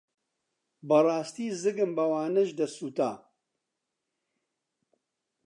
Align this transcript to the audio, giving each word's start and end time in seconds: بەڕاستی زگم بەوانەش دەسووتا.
بەڕاستی 0.87 1.47
زگم 1.63 1.91
بەوانەش 1.97 2.49
دەسووتا. 2.59 3.11